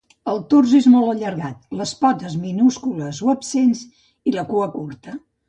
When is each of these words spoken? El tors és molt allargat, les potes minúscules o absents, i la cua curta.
El 0.31 0.39
tors 0.51 0.71
és 0.77 0.87
molt 0.93 1.11
allargat, 1.11 1.59
les 1.81 1.91
potes 1.99 2.39
minúscules 2.47 3.21
o 3.27 3.31
absents, 3.35 3.85
i 4.33 4.35
la 4.41 4.49
cua 4.51 4.73
curta. 4.81 5.17